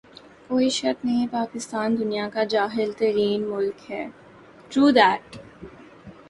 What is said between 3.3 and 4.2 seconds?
ملک ہے